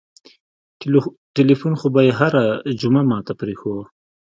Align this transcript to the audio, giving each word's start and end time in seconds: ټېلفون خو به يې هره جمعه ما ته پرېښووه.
ټېلفون 1.35 1.73
خو 1.79 1.87
به 1.93 2.01
يې 2.07 2.13
هره 2.19 2.43
جمعه 2.79 3.03
ما 3.09 3.19
ته 3.27 3.33
پرېښووه. 3.41 3.83